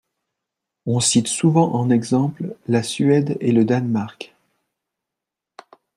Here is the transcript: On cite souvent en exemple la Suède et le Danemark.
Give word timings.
On 0.87 0.99
cite 0.99 1.27
souvent 1.27 1.75
en 1.75 1.91
exemple 1.91 2.55
la 2.67 2.81
Suède 2.81 3.37
et 3.39 3.51
le 3.51 3.65
Danemark. 3.65 4.35